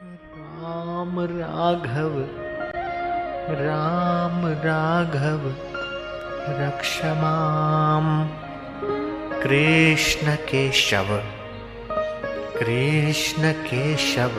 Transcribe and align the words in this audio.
राम 0.00 1.18
राघव 1.20 2.16
राम 3.60 4.44
राघव 4.64 5.46
रक्षमाम 6.58 8.08
कृष्ण 9.42 10.34
केशव 10.48 11.16
कृष्ण 12.58 13.52
केशव 13.62 14.36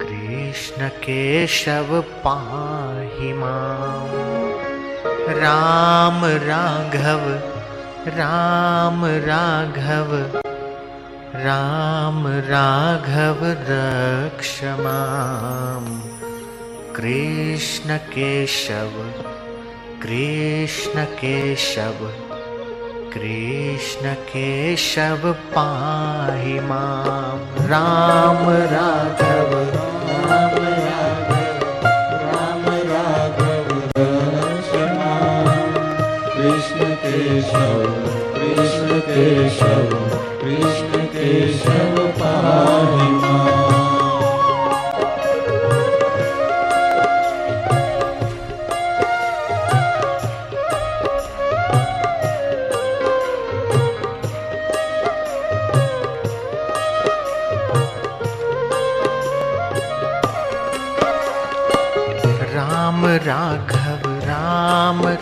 कृष्ण 0.00 0.88
केशव 1.04 2.00
पाहि 2.24 3.32
माम 3.32 4.16
राम 5.42 6.24
राघव 6.24 7.28
राम 8.18 9.04
राघव 9.04 10.16
राम 11.38 12.26
राघव 12.26 13.38
रक्ष 13.68 14.60
माम। 14.64 15.86
कृष्ण 16.96 17.96
केशव 17.96 18.94
कृष्ण 20.02 21.04
केशव 21.04 22.06
कृष्ण 23.12 24.14
केशव 24.14 25.32
पाहि 25.32 26.60
माम। 26.60 27.66
राम 27.66 28.48
राघव 28.74 29.52
राम 29.76 30.56
राम 32.24 32.64
राघव 32.92 33.68
कृष्ण 36.34 36.94
केशव 37.04 37.86
कृष्ण 38.34 39.00
केशव 39.00 40.05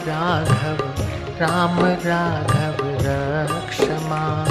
राघव, 0.01 0.81
राम 1.41 1.79
राघव 2.05 2.87
रक्षमा। 3.01 4.45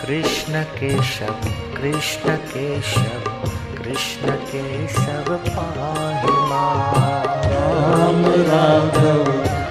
कृष्ण 0.00 0.62
केशव 0.62 1.48
कृष्ण 1.76 2.36
केशव 2.36 3.28
कृष्ण 3.76 4.30
केशव 4.30 5.36
पाहि 5.46 6.34
राम 7.50 8.24
राघव 8.26 9.24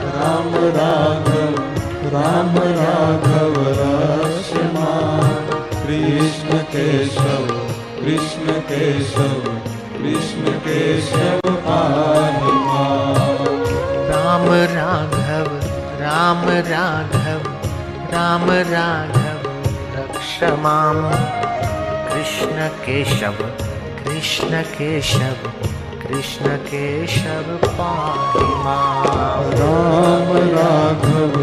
राम 0.05 0.55
राघव 0.55 1.55
राम 2.13 2.58
राघव 2.58 3.53
रक्षमा। 3.67 4.91
कृष्ण 5.83 6.58
केशव 6.58 7.47
कृष्ण 7.99 8.59
केशव 8.59 9.39
कृष्ण 9.97 10.58
केशव 10.58 11.39
पाहि 11.45 12.64
राम 14.46 15.12
राघव 15.12 15.48
राम 16.02 16.50
राघव 16.50 17.48
राम 18.12 18.52
राघव, 18.52 19.48
रक्ष 19.96 20.44
माम। 20.44 21.10
कृष्ण 22.10 22.68
केशव 22.68 23.44
कृष्ण 24.04 24.62
केशव 24.62 25.48
कृष्ण 26.02 26.56
केशव 26.56 27.56
पाहि 27.66 28.46
माँ 28.64 29.44
राम 29.54 30.32
राघव 30.56 31.39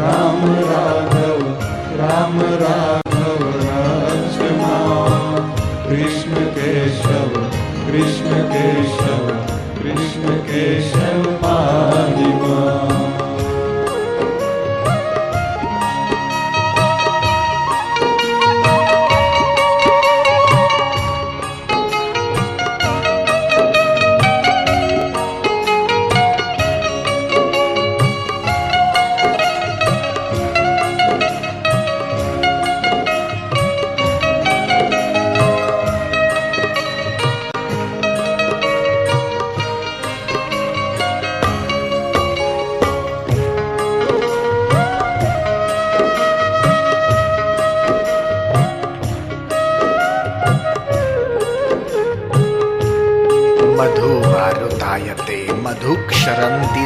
राम 0.00 0.54
राघव 0.60 1.42
राम 2.00 2.40
राघव 2.40 3.44
रक्षमा 3.64 4.74
कृष्ण 5.88 6.44
केशव 6.44 7.40
कृष्ण 7.86 8.42
केशव 8.52 9.28
कृष्ण 9.82 10.36
केशव। 10.36 11.35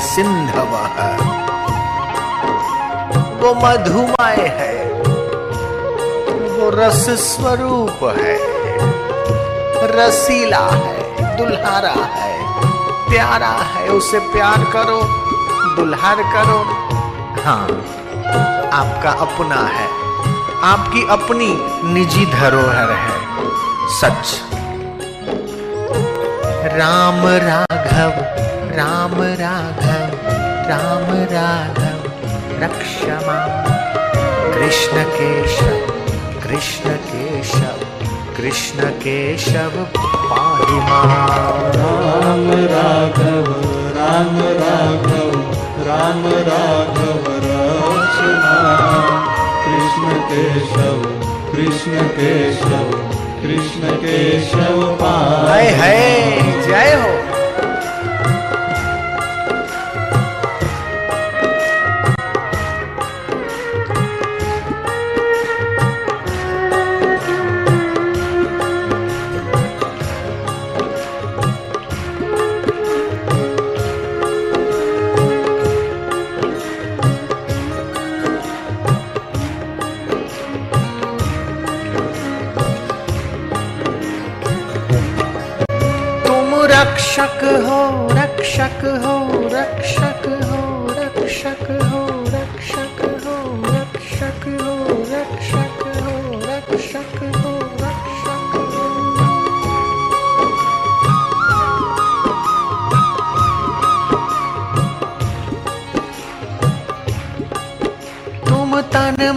सिन्धवः 0.01 0.97
वो 3.41 3.53
मधुमय 3.55 4.37
है, 4.59 4.75
वो 6.51 6.69
रस 6.71 7.05
स्वरूप 7.21 8.03
है, 8.19 8.37
रसीला 9.93 10.67
है, 10.67 11.37
दुल्हारा 11.37 11.95
है, 12.15 12.33
प्यारा 13.09 13.53
है, 13.69 13.89
उसे 13.91 14.19
प्यार 14.33 14.65
करो, 14.73 15.01
दुल्हार 15.77 16.23
करो। 16.35 16.59
हाँ 17.45 17.65
आपका 18.73 19.11
अपना 19.21 19.63
है, 19.69 19.89
आपकी 20.65 21.07
अपनी 21.11 21.49
निजी 21.93 22.27
धरोहर 22.27 22.93
है, 22.99 23.19
सच। 24.01 24.39
राम 26.75 27.27
राघव 27.45 28.49
राम 28.77 29.15
राघव 29.41 30.13
राम 30.69 31.07
राघव 31.33 32.03
रक्षमा 32.63 33.39
कृष्ण 34.55 35.03
केशव 35.03 35.79
कृष्ण 36.43 36.91
केशव 36.91 37.85
कृष्ण 38.37 38.91
केशव 38.91 39.83
पाहि 39.97 40.79
राम 41.77 42.51
राघव 42.75 43.51
राम 43.97 44.39
राघव 44.61 45.33
राम 45.87 46.27
राघव 46.27 47.25
कृष्ण 49.65 50.21
केशव 50.31 51.03
कृष्ण 51.53 52.07
केशव 52.07 52.91
कृष्ण 53.43 53.97
केशव 53.97 54.83
हाय 55.03 55.71
पाहि 55.71 55.75
हाय 55.75 56.41
जय 56.63 56.95
हो। 56.95 57.30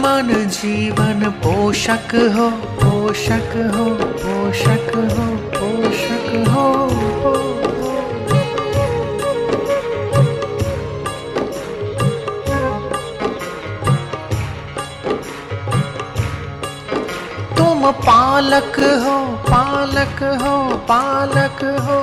मन 0.02 0.28
जीवन 0.54 1.20
पोषक 1.44 2.14
हो 2.36 2.48
पोषक 2.80 3.52
हो 3.74 3.84
पोषक 4.22 4.90
हो 5.14 5.26
पोषक 5.54 6.28
हो। 6.52 6.66
तुम 17.56 17.90
पालक 18.08 18.78
हो 19.04 19.16
पालक 19.50 20.22
हो 20.42 20.56
पालक 20.90 21.64
हो 21.86 22.00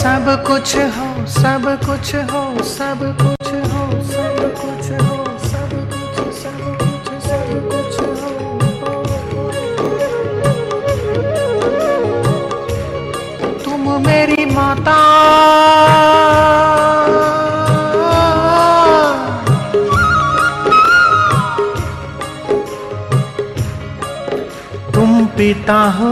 सब 0.00 0.26
कुछ 0.46 0.70
हो, 0.96 1.08
सब 1.26 1.64
कुछ 1.86 2.14
हो, 2.30 2.42
सब 2.64 3.00
कुछ 3.20 3.48
हो, 3.72 3.82
सब 4.10 4.38
कुछ 4.60 4.86
हो, 5.00 5.16
सब 5.48 5.72
कुछ 5.90 6.34
सब 6.36 6.60
कुछ 6.78 7.08
सब 7.26 7.50
कुछ 7.70 7.94
हो। 8.00 8.30
तुम 13.64 13.82
मेरी 14.06 14.44
माता। 14.54 14.98
तुम 24.94 25.26
पिता 25.26 25.80
हो। 25.98 26.10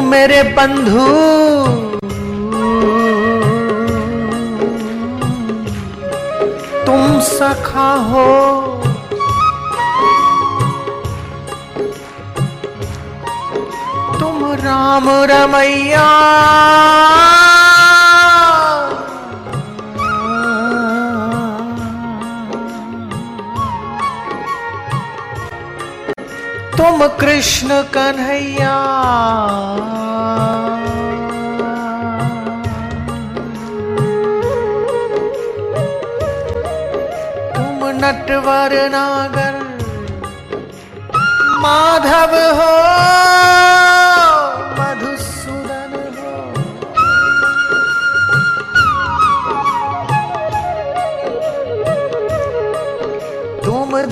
मेरे 0.00 0.42
बंधु। 0.42 1.06
तुम 6.86 7.20
सखा 7.20 7.92
हो। 7.94 8.28
तुम 14.18 14.52
राम 14.52 15.10
रमैया। 15.10 16.10
तुम 26.78 27.06
कृष्ण 27.20 27.82
कन्हैया। 27.94 28.74
तुम 37.56 37.86
नटवर 38.00 38.74
नागर 38.90 39.62
माधव 41.62 42.36
हो 42.60 42.72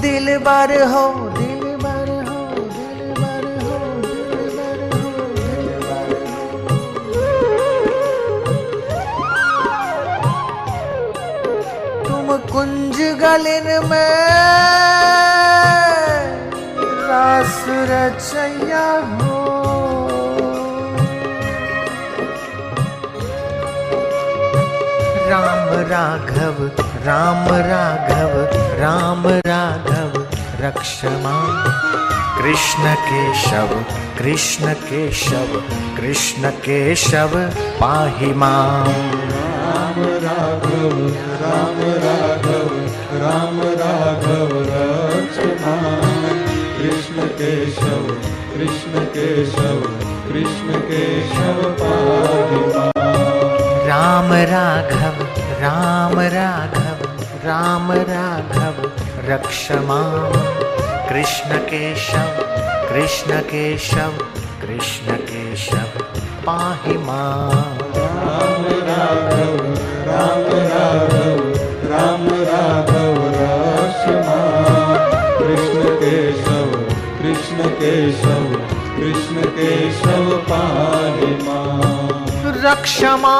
दिल 0.02 0.26
बर 0.38 0.70
हो 0.90 1.21
गलिन 12.98 13.86
में 13.88 14.22
रास 17.08 17.64
हो। 19.12 19.42
राम 25.30 25.68
राघव 25.68 26.70
राम 27.06 27.48
राघव 27.48 28.58
राम 28.80 29.28
राघव, 29.28 30.26
रक्षमा। 30.60 31.64
कृष्ण 32.38 32.94
केशव 32.94 33.84
कृष्ण 34.18 34.72
केशव 34.72 35.62
कृष्ण 35.96 36.50
केशव, 36.50 37.30
पाहि 37.80 38.34
माँ। 38.34 38.86
राम 38.86 40.02
राघव 40.02 41.08
राम 41.42 41.76
राघव। 41.80 42.31
राम 43.22 43.60
राघव 43.60 44.48
रक्षमा 44.58 46.00
कृष्ण 46.78 47.26
केशव 47.26 48.14
कृष्ण 48.54 49.04
केशव 49.04 49.80
कृष्ण 50.28 50.80
केशव 50.80 51.60
राम 53.86 54.32
राघव 54.32 55.22
राम 55.60 56.20
राघव 56.20 57.04
राम 57.44 57.92
राघव 57.92 58.88
रक्षमा। 59.24 60.32
कृष्ण 61.08 61.56
केशव 61.56 62.42
कृष्ण 62.88 63.40
केशव 63.40 64.10
कृष्ण 64.62 65.16
केशव 65.16 66.02
पाहि 66.46 66.96
माँ। 66.96 67.50
राम 67.94 68.64
राघव। 68.66 69.71
केशव 78.12 78.54
कृष्ण 78.96 79.42
केशव 79.56 80.36
पाहि 80.48 81.32
रक्षमा 82.64 83.36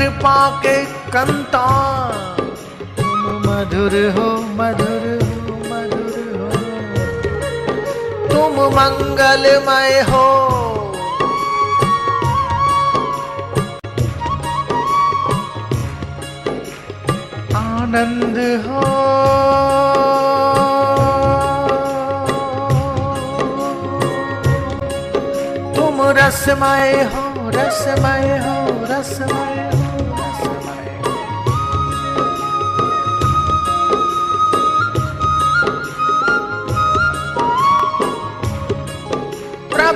कृपा 0.00 0.60
के 0.60 0.84
कंता। 0.84 1.64
तुम 2.98 3.42
मधुर 3.46 3.94
हो 4.18 4.28
मधुर 4.40 5.04
हो 5.22 5.56
मधुर 5.70 6.16
हो। 6.36 6.48
तुम 8.28 8.76
मंगलमय 8.76 10.00
हो। 10.00 10.26
आनंद 17.56 18.38
हो। 18.66 18.80
तुम 25.74 26.02
रसमय 26.02 26.92
हो 27.14 27.30
रसमय 27.50 28.38
हो 28.38 28.84
रसमय 28.84 29.70
हो। 29.74 29.89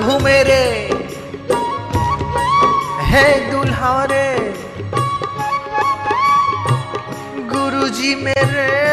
प्रभु 0.05 0.19
मेरे। 0.19 0.91
है 3.03 3.51
दुल्हारे। 3.51 4.55
गुरु 7.53 7.89
जी 7.89 8.15
मेरे। 8.15 8.85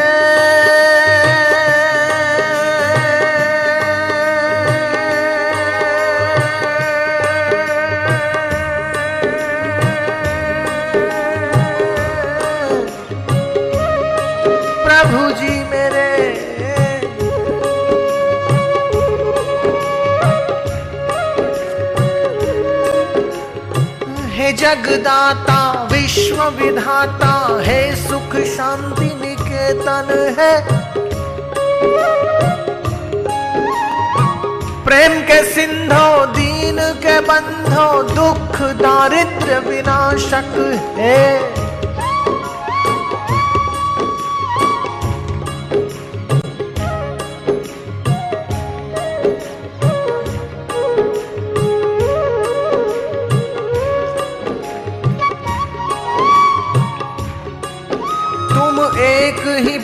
जगदाता 24.62 25.88
विश्व 25.92 26.44
विधाता 26.44 27.62
है, 27.62 28.08
सुख 28.08 28.36
शांति 28.36 29.04
निकेतन 29.04 30.36
है। 30.38 30.64
प्रेम 34.84 35.22
के 35.22 35.42
सिंधो, 35.42 36.26
दीन 36.26 36.78
के 36.80 37.20
बंधो, 37.20 38.02
दुख 38.02 38.60
दारिद्र 38.60 39.58
विनाशक 39.68 40.78
है। 40.98 41.51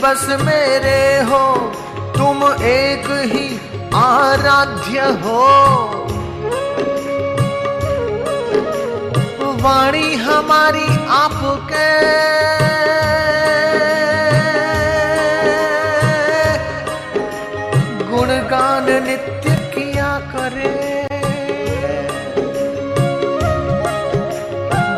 बस 0.08 0.28
मेरे 0.28 1.22
हो, 1.22 1.56
तुम 2.16 2.62
एक 2.62 3.04
ही 3.08 3.60
आराध्य 3.94 5.00
हो। 5.00 5.42
वाणी 9.62 10.14
हमारी 10.14 11.06
आपके। 11.08 11.90
गुणगान 18.10 19.04
नित्य 19.04 19.50
किया 19.50 20.20
करे। 20.34 21.06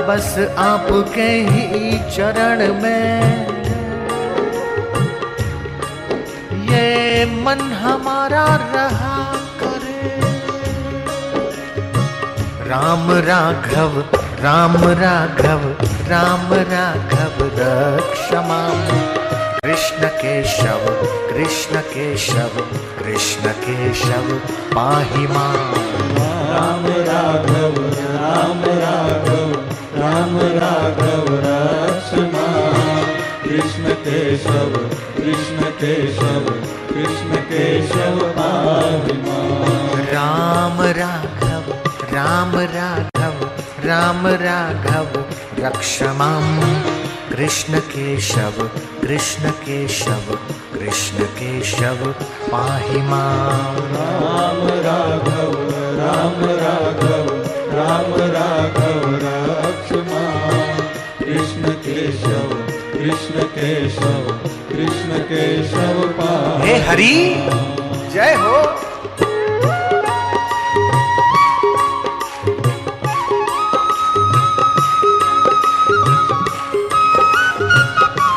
बस 0.08 0.54
आपके 0.58 1.30
ही 1.30 1.98
चरण 1.98 2.82
में। 2.82 3.49
मन 7.24 7.60
हमारा 7.60 8.46
रहा 8.46 9.34
करे। 9.60 10.20
राम 12.68 13.12
राघव 13.12 14.04
राम 14.44 14.76
राघव 14.76 15.84
राम 16.08 16.52
राघव, 16.52 17.50
रक्षमा। 17.58 18.70
कृष्ण 19.64 20.08
केशव 20.08 21.04
कृष्ण 21.28 21.80
केशव 21.80 22.60
कृष्ण 22.98 23.52
केशव, 23.52 24.40
पाहि 24.74 25.26
माँ। 25.26 25.74
राम 26.16 26.86
राघव 26.86 27.74
राम 27.88 28.62
राघव 28.64 29.52
राम 29.94 30.38
राघव, 30.38 31.24
रक्षमा। 31.30 32.29
कृष्ण 33.80 33.94
केशव 33.94 34.72
कृष्ण 35.16 35.70
केशव 35.80 36.48
कृष्ण 36.88 37.36
केशव 37.36 38.18
राम 40.12 40.80
राघव 40.82 41.72
राम 42.12 42.56
राघव 42.56 43.44
राम 43.84 44.26
राघव 44.26 45.20
रक्षमा 45.58 46.30
कृष्ण 47.30 47.78
केशव 47.78 48.62
कृष्ण 49.02 49.50
केशव 49.50 50.34
कृष्ण 50.74 51.24
केशव 51.24 52.10
पाहि 52.52 53.00
माँ। 53.00 53.76
राम 53.92 54.68
राघव 54.86 55.54
राम 56.00 56.44
राघव 56.44 57.34
राम 57.76 58.19
केशव, 63.60 64.28
कृष्ण 64.68 65.18
केशव 65.22 65.98
पाहि 66.10 66.68
हे 66.68 66.76
हरि, 66.86 67.16
जय 68.12 68.34
हो। 68.34 68.54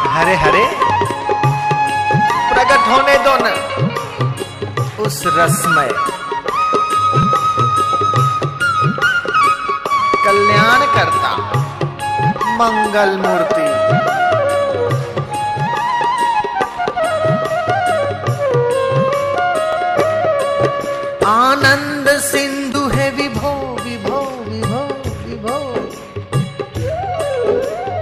हरे 0.10 0.36
हरे, 0.36 0.66
प्रकट 2.54 2.90
होने 2.90 3.18
दो 3.18 3.36
न 3.38 3.54
उस 5.06 5.24
रसमय। 5.28 5.90
कल्याण 10.26 10.86
करता 10.96 11.36
मंगल 12.60 13.18
मूर्ति। 13.18 13.73
आनंद 21.26 22.10
सिंधु 22.10 22.88
है 22.88 23.12
विभो 23.12 23.78
विभो 23.84 24.20
विभो 24.50 24.82
विभो। 25.28 25.76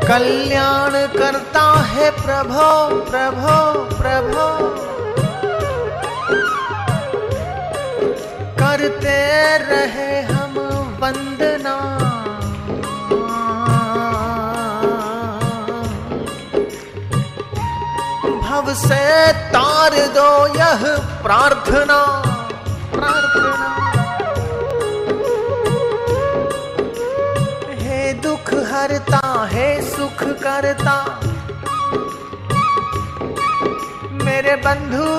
कल्याण 0.08 0.92
करता 0.92 1.80
है 1.80 2.12
प्रभो 2.12 3.02
प्रभो 3.12 3.74
प्रभो। 3.98 4.48
करते 8.60 9.58
रहे 9.58 10.22
हम 10.22 10.60
वंदना। 11.02 11.78
भव 18.42 18.74
से 18.74 19.34
तार 19.34 19.92
दो 19.92 20.58
यह 20.58 20.98
प्रार्थना। 20.98 22.31
हरता 28.82 29.50
है, 29.52 29.82
सुख 29.82 30.24
करता। 30.24 31.20
मेरे 34.26 34.56
बंधु, 34.56 35.12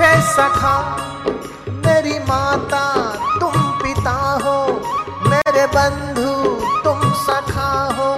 है 0.00 0.22
सखा, 0.22 0.96
मेरी 1.68 2.18
माता, 2.18 3.12
तुम 3.40 3.62
पिता 3.62 4.38
हो। 4.44 4.66
मेरे 5.28 5.66
बंधु, 5.66 6.60
तुम 6.84 7.12
सखा 7.12 7.96
हो। 7.98 8.16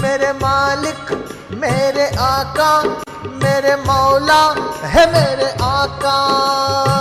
मेरे 0.00 0.32
मालिक, 0.32 1.28
मेरे 1.50 2.16
आका। 2.16 2.82
मेरे 3.26 3.76
मौला, 3.76 4.72
है 4.82 5.12
मेरे 5.12 5.56
आका। 5.62 6.99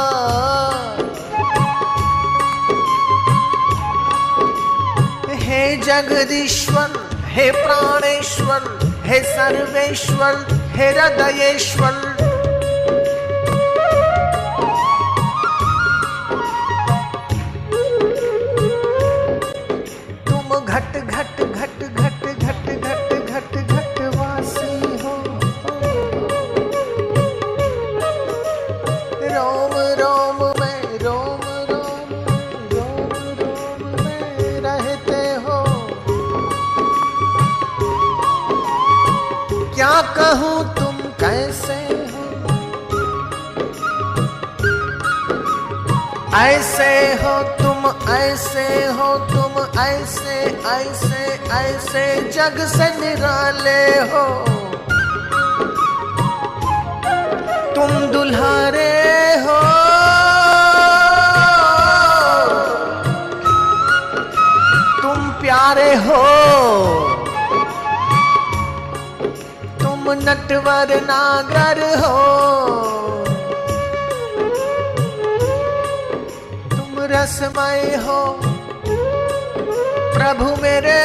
जगदीश्वर 5.89 6.97
हे 7.35 7.49
प्राणेश्वर 7.51 8.65
हे 9.05 9.19
सर्वेश्वर 9.23 10.35
हे 10.75 10.89
हृदयेश्वर 10.89 11.95
ऐसे 51.69 52.31
जग 52.31 52.57
से 52.67 52.99
निराले 52.99 53.85
हो। 54.11 54.45
तुम 57.75 58.07
दुल्हारे 58.07 58.91
हो। 59.35 59.59
तुम 65.01 65.29
प्यारे 65.29 65.95
हो। 65.95 66.23
तुम 69.81 70.11
नटवर 70.11 71.01
नागर 71.03 71.99
हो। 71.99 72.17
तुम 76.69 76.95
रसमय 76.99 78.03
हो। 78.07 78.48
प्रभु 80.19 80.45
मेरे। 80.61 80.95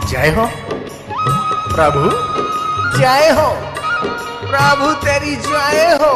जय 0.09 0.31
हो 0.31 0.49
प्रभु। 1.77 2.11
जय 2.99 3.31
हो। 3.39 3.64
प्रभु 4.55 4.89
तेरी 4.95 5.35
जय 5.37 5.81
हो। 6.01 6.11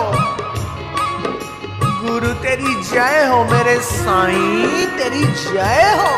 गुरु 2.02 2.28
तेरी 2.34 2.74
जय 2.82 3.24
हो, 3.30 3.38
मेरे 3.44 3.74
साईं 3.80 4.86
तेरी 4.98 5.24
जय 5.24 5.82
हो। 5.98 6.12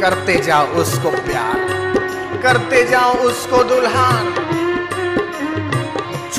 करते 0.00 0.38
जाओ 0.40 0.66
उसको 0.82 1.10
प्यार, 1.26 1.58
करते 2.42 2.84
जाओ 2.86 3.12
उसको 3.24 3.62
दुल्हान। 3.64 4.43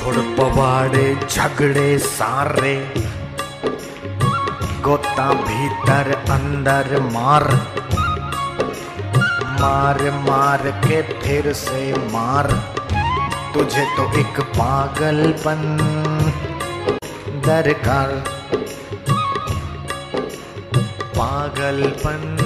छोड़ 0.05 0.15
पवाड़े, 0.15 1.19
झगड़े, 1.29 1.97
सारे। 1.97 2.93
गोता 4.81 5.33
भीतर, 5.33 6.23
अंदर 6.29 7.01
मार। 7.01 7.43
मार 9.61 10.11
मार 10.29 10.61
के 10.67 11.01
फिर 11.01 11.53
से 11.53 11.93
मार। 11.97 12.47
तुझे 13.53 13.85
तो 13.97 14.19
एक 14.19 14.39
पागलपन 14.41 15.61
दरकार 17.45 18.07
पागलपन 21.17 22.37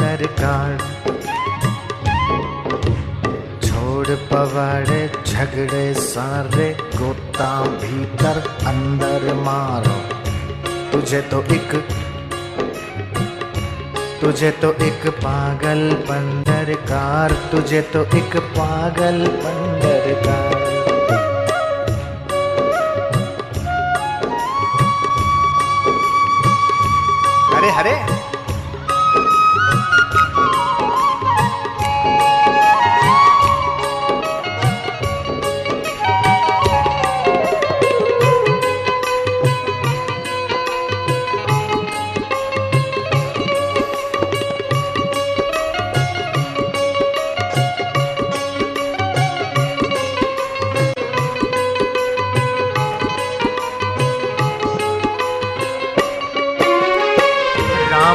दरकार 0.00 0.78
छोड़ 4.00 4.16
पवाड़े, 4.28 5.00
झगड़े 5.26 5.92
सारे 5.94 6.68
गोता 6.96 7.48
भीतर 7.72 8.38
अंदर 8.66 9.34
मारो। 9.36 9.96
तुझे 10.92 11.20
तो 11.22 11.42
एक, 11.54 11.74
तुझे 14.20 14.50
तो 14.62 14.72
एक 14.86 15.06
पागल 15.16 15.82
दरकार 16.48 17.32
तुझे 17.52 17.80
तो 17.92 18.04
एक 18.18 18.36
पागल 18.56 19.26
दरकार 19.84 20.58
हरे 27.52 27.70
हरे। 27.70 28.09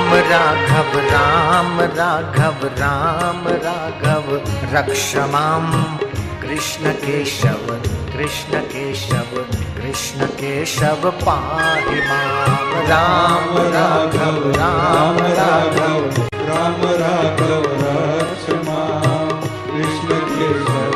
राम, 0.06 0.13
राघव 0.13 1.00
राम 1.00 1.80
राघव 1.80 2.65
राम, 2.65 3.48
राघव। 3.48 4.36
रक्षमाम 4.74 5.98
कृष्ण 6.41 6.91
केशव 6.91 7.65
कृष्ण 8.13 8.60
केशव 8.60 9.41
कृष्ण 9.76 10.26
केशव 10.26 11.10
पाहि 11.10 12.00
माम 12.02 12.74
राम, 12.89 13.58
राघव 13.58 14.52
राम 14.52 15.18
राघव 15.18 16.22
राम, 16.50 16.82
राघव, 17.02 17.63
रक्ष 17.80 18.68
माँ। 18.68 19.41
कृष्ण 19.68 20.20
केशव 20.20 20.91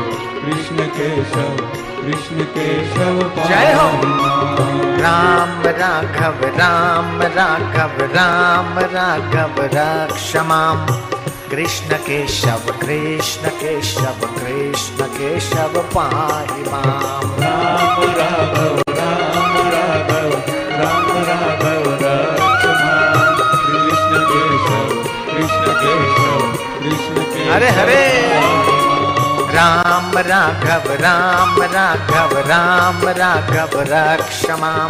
कृष्ण 0.45 0.86
केशव 0.86 1.88
कृष्ण 2.10 2.43
केशव 2.54 3.17
जय 3.48 3.74
हो। 3.74 3.88
राम 5.02 5.52
राघव 5.80 6.39
राम 6.56 7.22
राघव 7.36 8.02
राम 8.13 8.80
राघव 8.93 9.62
रक्षमाम। 9.74 10.86
कृष्ण 11.52 11.98
केशव 12.08 12.72
कृष्ण 12.82 13.50
केशव 13.60 14.26
कृष्ण 14.38 15.06
केशव 15.17 15.80
पाहि 15.95 16.63
माम। 16.63 17.30
राम 17.43 18.02
राघव 18.17 18.82
राम 18.89 19.56
राघव 19.69 20.32
राम 20.82 21.12
राघव 21.30 21.86
कृष्ण 23.67 24.26
केशव 24.32 24.88
कृष्ण 25.30 25.65
केशव 25.84 26.41
कृष्ण 26.80 27.52
हरे 27.52 27.69
हरे। 27.80 28.09
राम 30.10 30.17
राघव 30.17 30.91
राम 30.91 31.62
राघव 31.62 32.38
राम 32.38 33.02
राघव 33.08 33.80
रक्षमाम 33.80 34.88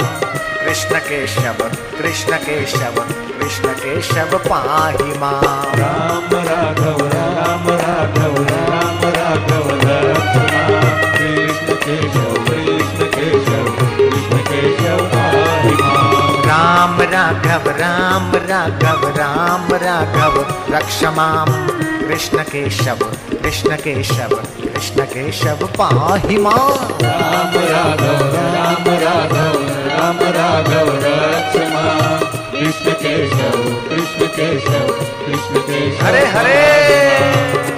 कृष्ण 0.63 0.97
केशव 0.97 1.63
कृष्ण 1.97 2.36
केशव 2.36 3.01
कृष्ण 3.39 3.73
केशव 3.73 4.38
पाहि 4.38 5.17
माम 5.17 5.75
राम 5.79 6.36
राघव 6.47 7.05
राम 7.08 7.67
राघव 7.69 8.36
राम 8.43 9.01
राघव 9.17 9.69
रक्ष 9.84 10.38
माँ 10.53 10.79
कृष्ण 11.17 11.73
केशव 11.73 12.34
कृष्ण 12.43 13.05
केशव 13.17 13.71
कृष्ण 13.97 14.38
केशव 14.38 15.05
पाहि 15.05 15.75
माँ। 15.82 16.43
राम 16.47 17.01
राघव 17.01 17.69
राम 17.69 18.32
राघव 18.49 19.08
राम 19.17 19.73
राघव 19.73 20.43
रक्षमाम 20.75 21.88
कृष्ण 22.09 22.43
केशव 22.43 23.01
कृष्ण 23.43 23.75
केशव 23.75 24.31
कृष्ण 24.61 25.03
केशव 25.05 25.65
पाही 25.77 26.37
माँ। 26.37 26.53
राम 27.01 27.53
राघव 27.65 28.23
राम 28.35 28.87
राघव 29.03 29.59
राम 29.87 30.19
राघव 30.37 30.89
रक्षमा 31.03 31.83
कृष्ण 32.51 32.93
केशव 33.03 33.61
कृष्ण 33.89 34.27
केशव 34.37 34.91
कृष्ण 35.25 35.61
केशव 35.61 36.05
हरे 36.05 36.25
हरे। 36.25 37.68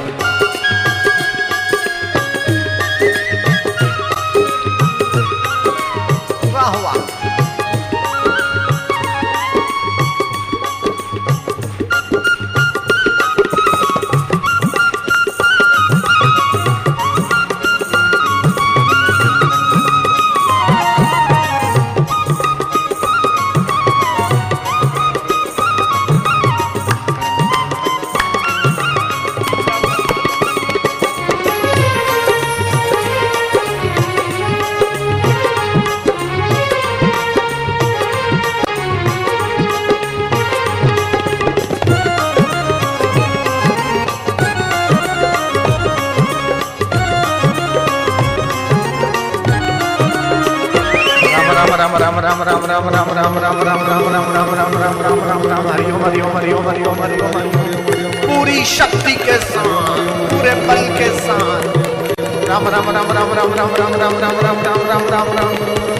राम 63.61 63.73
राम 63.79 63.93
राम 63.93 64.13
राम 64.19 64.37
राम 64.43 64.59
राम 64.65 64.79
राम 64.89 65.03
राम 65.09 65.27
राम 65.33 65.49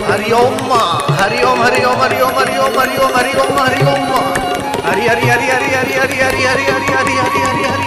हरि 0.06 0.32
ओम 0.34 0.56
हरि 1.18 1.42
ओम 1.50 1.60
हरि 1.62 1.82
ओम 1.82 2.00
हरि 2.02 2.22
ओम 2.22 2.40
हरि 2.40 2.56
ओम 2.58 2.80
हरि 2.80 2.96
ओम 3.02 3.12
हरि 3.18 3.34
ओम 3.42 3.60
हरि 3.60 3.82
ओम 3.92 4.08
हरि 4.86 5.04
हरि 5.08 5.28
हरि 5.30 5.50
हरि 5.50 5.70
हरि 5.74 5.94
हरि 5.98 6.18
हरि 6.22 6.44
हरि 6.44 6.66
हरि 6.66 6.88
हरि 6.92 7.14
हरि 7.14 7.14
हरि 7.20 7.44
हरि 7.44 7.84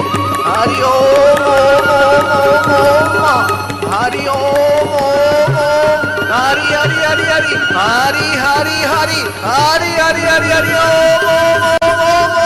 हरि 0.46 0.78
ओम 0.90 1.42
ओम 1.44 1.88
ओम 1.94 2.30
ओम 2.76 3.18
ओम 3.32 3.50
हरि 3.94 4.22
ओम 4.34 4.94
ओम 5.02 5.58
ओम 5.64 5.98
हरि 6.30 6.66
हरि 6.74 6.98
हरि 7.08 7.26
हरि 7.32 7.56
हरि 7.74 8.28
हरि 8.44 8.78
हरि 8.92 9.20
हरि 9.48 9.90
हरि 9.98 10.22
हरि 10.28 10.52
हरि 10.52 10.72
ओम 10.84 11.26
ओम 11.34 11.66
ओम 11.66 11.98
ओम 12.12 12.38